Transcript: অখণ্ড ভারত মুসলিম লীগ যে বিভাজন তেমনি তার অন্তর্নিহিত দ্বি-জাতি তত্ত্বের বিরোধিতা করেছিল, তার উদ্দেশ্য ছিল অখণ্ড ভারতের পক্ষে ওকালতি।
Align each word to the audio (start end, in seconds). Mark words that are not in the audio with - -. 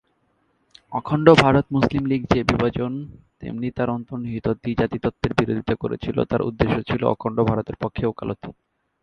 অখণ্ড 0.93 1.27
ভারত 1.41 1.65
মুসলিম 1.71 2.03
লীগ 2.05 2.21
যে 2.33 2.39
বিভাজন 2.43 2.91
তেমনি 3.39 3.67
তার 3.71 3.89
অন্তর্নিহিত 3.89 4.47
দ্বি-জাতি 4.61 4.97
তত্ত্বের 4.99 5.33
বিরোধিতা 5.33 5.75
করেছিল, 5.75 6.17
তার 6.23 6.41
উদ্দেশ্য 6.41 6.75
ছিল 6.87 7.01
অখণ্ড 7.05 7.37
ভারতের 7.43 7.75
পক্ষে 7.75 8.03
ওকালতি। 8.05 8.49